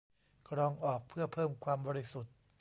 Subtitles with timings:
[0.49, 2.33] กรองออกเพื่อเพิ่มความบริสุทธิ์